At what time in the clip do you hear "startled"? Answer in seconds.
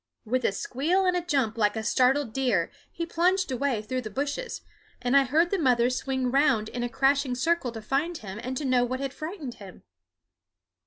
1.83-2.33